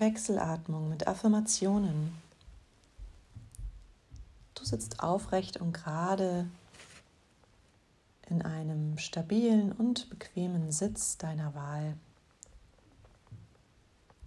[0.00, 2.12] Wechselatmung mit Affirmationen.
[4.54, 6.46] Du sitzt aufrecht und gerade
[8.28, 11.94] in einem stabilen und bequemen Sitz deiner Wahl.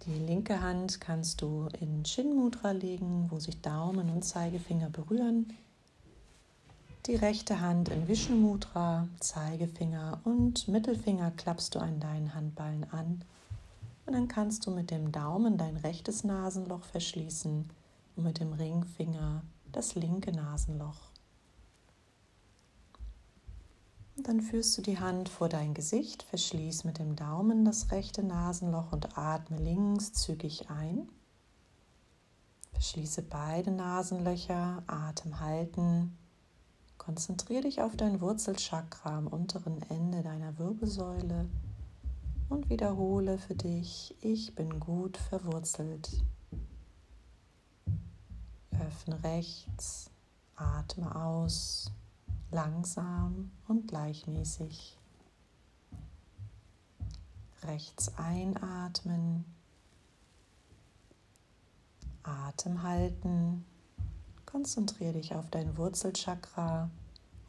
[0.06, 5.52] Die linke Hand kannst du in Chin Mudra legen, wo sich Daumen und Zeigefinger berühren.
[7.06, 13.22] Die rechte Hand in Vishnu Mudra, Zeigefinger und Mittelfinger klappst du an deinen Handballen an
[14.08, 17.70] und dann kannst du mit dem Daumen dein rechtes Nasenloch verschließen
[18.16, 21.10] und mit dem Ringfinger das linke Nasenloch.
[24.16, 28.22] Und dann führst du die Hand vor dein Gesicht, verschließ mit dem Daumen das rechte
[28.22, 31.06] Nasenloch und atme links zügig ein.
[32.72, 36.16] Verschließe beide Nasenlöcher, Atem halten.
[36.96, 41.46] Konzentriere dich auf dein Wurzelchakra am unteren Ende deiner Wirbelsäule
[42.48, 46.22] und wiederhole für dich, ich bin gut verwurzelt.
[48.70, 50.10] Öffne rechts,
[50.56, 51.92] atme aus,
[52.50, 54.98] langsam und gleichmäßig.
[57.64, 59.44] Rechts einatmen,
[62.22, 63.64] Atem halten,
[64.46, 66.88] konzentriere dich auf dein Wurzelchakra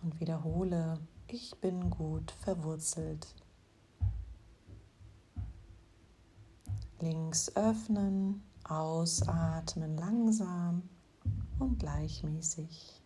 [0.02, 3.28] und wiederhole, ich bin gut verwurzelt.
[7.02, 10.83] Links öffnen, ausatmen langsam
[11.58, 13.02] und gleichmäßig.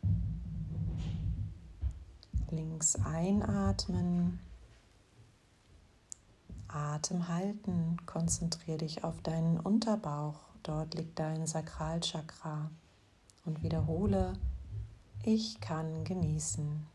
[2.49, 4.39] Links einatmen,
[6.67, 12.71] Atem halten, konzentriere dich auf deinen Unterbauch, dort liegt dein Sakralchakra
[13.45, 14.33] und wiederhole,
[15.23, 16.88] ich kann genießen.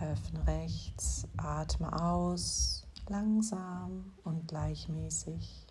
[0.00, 2.73] Öffne rechts, atme aus,
[3.08, 5.66] langsam und gleichmäßig.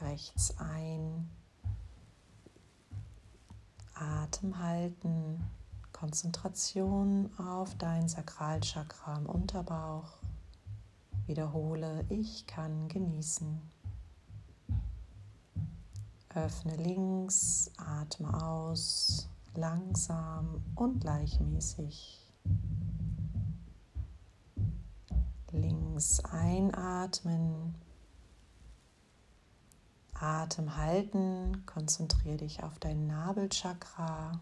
[0.00, 1.28] Rechts ein,
[3.94, 5.44] Atem halten,
[5.92, 10.16] Konzentration auf dein Sakralchakra im Unterbauch.
[11.26, 13.60] Wiederhole, ich kann genießen.
[16.34, 22.19] Öffne links, atme aus, langsam und gleichmäßig.
[26.00, 27.74] Links einatmen.
[30.14, 31.62] Atem halten.
[31.66, 34.40] Konzentriere dich auf dein Nabelchakra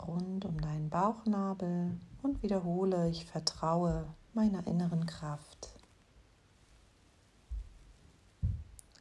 [0.00, 5.74] rund um deinen Bauchnabel und wiederhole, ich vertraue meiner inneren Kraft.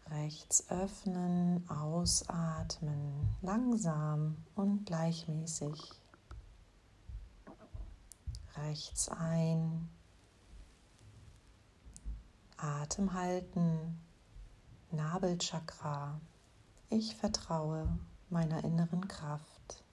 [0.10, 5.94] Rechts öffnen, ausatmen, langsam und gleichmäßig.
[8.58, 9.88] Rechts ein,
[12.64, 14.00] Atem halten,
[14.92, 16.22] Nabelchakra.
[16.90, 19.84] Ich vertraue meiner inneren Kraft.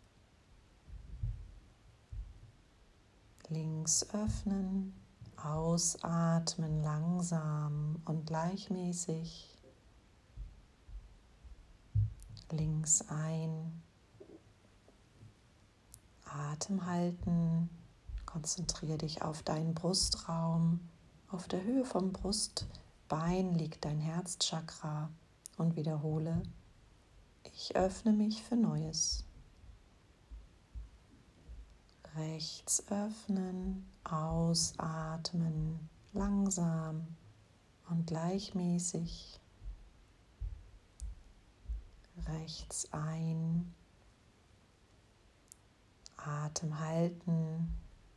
[3.48, 4.94] Links öffnen,
[5.36, 9.58] ausatmen langsam und gleichmäßig.
[12.52, 13.82] Links ein,
[16.24, 17.68] Atem halten,
[18.26, 20.89] konzentriere dich auf deinen Brustraum
[21.32, 25.10] auf der Höhe vom Brustbein liegt dein Herzchakra
[25.56, 26.42] und wiederhole,
[27.44, 29.24] ich öffne mich für Neues.
[32.16, 37.06] Rechts öffnen, ausatmen, langsam
[37.88, 39.38] und gleichmäßig.
[42.26, 43.72] Rechts ein,
[46.16, 47.72] Atem halten,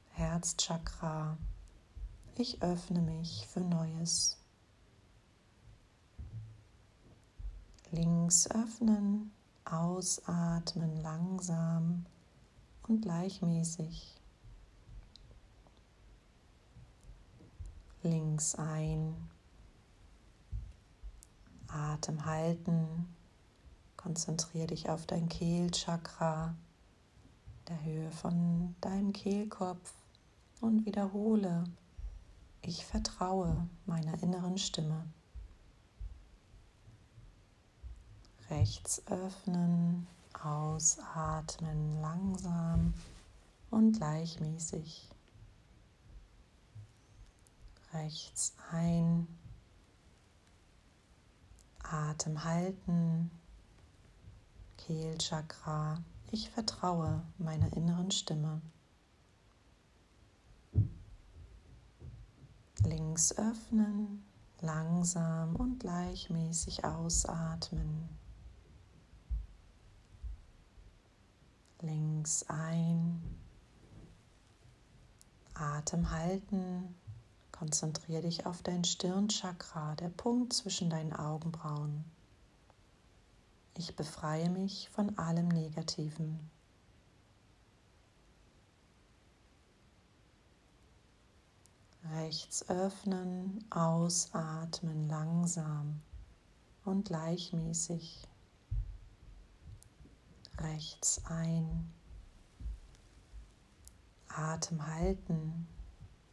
[0.09, 1.37] Herzchakra
[2.39, 4.37] ich öffne mich für Neues.
[7.91, 9.31] Links öffnen,
[9.65, 12.05] ausatmen langsam
[12.87, 14.19] und gleichmäßig.
[18.01, 19.15] Links ein,
[21.67, 23.07] Atem halten,
[23.95, 26.55] konzentriere dich auf dein Kehlchakra,
[27.67, 29.93] der Höhe von deinem Kehlkopf
[30.59, 31.63] und wiederhole
[32.65, 35.05] ich vertraue meiner inneren Stimme.
[38.49, 40.07] Rechts öffnen,
[40.41, 42.93] ausatmen langsam
[43.69, 45.09] und gleichmäßig.
[47.93, 49.27] Rechts ein,
[51.83, 53.29] Atem halten,
[54.77, 56.01] Kehlchakra.
[56.31, 58.61] Ich vertraue meiner inneren Stimme.
[63.13, 64.25] Links öffnen,
[64.61, 68.09] langsam und gleichmäßig ausatmen.
[71.81, 73.21] Links ein,
[75.53, 76.95] Atem halten,
[77.51, 82.03] konzentriere dich auf dein Stirnchakra, der Punkt zwischen deinen Augenbrauen.
[83.77, 86.49] Ich befreie mich von allem Negativen.
[92.23, 95.99] Rechts öffnen, ausatmen langsam
[96.85, 98.25] und gleichmäßig.
[100.57, 101.91] Rechts ein.
[104.29, 105.67] Atem halten,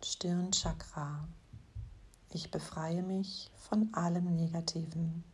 [0.01, 1.27] Stirnchakra.
[2.29, 5.25] Ich befreie mich von allem Negativen.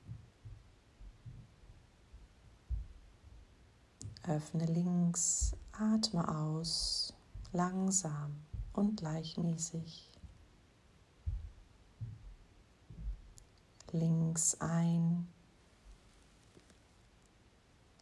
[4.23, 7.12] Öffne links, atme aus,
[7.52, 8.37] langsam
[8.73, 10.15] und gleichmäßig.
[13.93, 15.29] Links ein,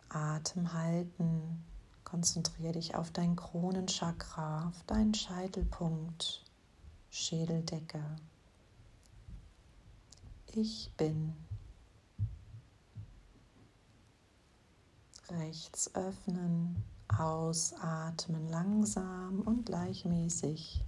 [0.08, 1.64] Atem halten,
[2.04, 6.44] konzentriere dich auf dein Kronenchakra, auf deinen Scheitelpunkt,
[7.10, 8.04] Schädeldecke.
[10.46, 11.34] Ich bin.
[15.30, 20.84] rechts öffnen, ausatmen langsam und gleichmäßig.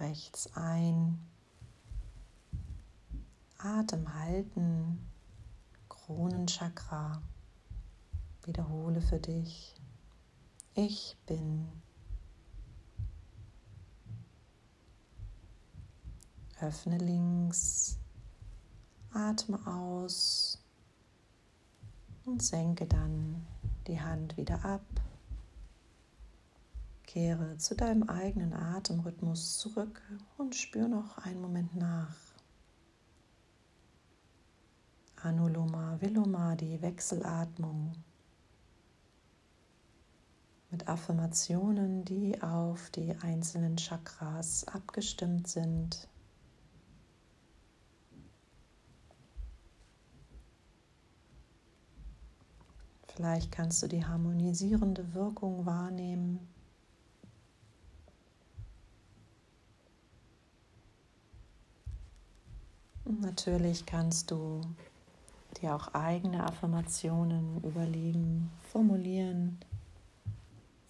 [0.00, 1.18] Rechts ein,
[3.58, 5.06] Atem halten,
[5.90, 7.20] Kronenchakra.
[8.44, 9.74] Wiederhole für dich.
[10.74, 11.68] Ich bin.
[16.60, 17.98] Öffne links,
[19.12, 20.62] Atme aus
[22.24, 23.46] und senke dann
[23.86, 24.82] die Hand wieder ab.
[27.10, 30.00] Kehre zu deinem eigenen Atemrhythmus zurück
[30.38, 32.14] und spür noch einen Moment nach.
[35.16, 37.94] Anuloma Viloma, die Wechselatmung
[40.70, 46.06] mit Affirmationen, die auf die einzelnen Chakras abgestimmt sind.
[53.08, 56.46] Vielleicht kannst du die harmonisierende Wirkung wahrnehmen.
[63.10, 64.60] Und natürlich kannst du
[65.60, 69.58] dir auch eigene Affirmationen überlegen, formulieren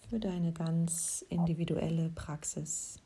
[0.07, 3.01] für deine ganz individuelle Praxis.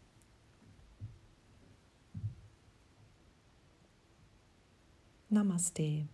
[5.30, 6.10] Namaste.